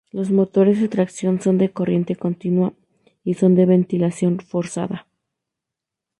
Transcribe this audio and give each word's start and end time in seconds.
Los 0.11 0.31
motores 0.31 0.81
de 0.81 0.87
tracción 0.87 1.39
son 1.41 1.59
de 1.59 1.71
corriente 1.71 2.15
continua 2.15 2.73
y 3.23 3.35
son 3.35 3.53
de 3.53 3.67
ventilación 3.67 4.39
forzada. 4.39 5.05